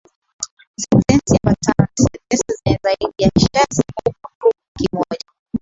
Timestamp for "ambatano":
1.35-1.83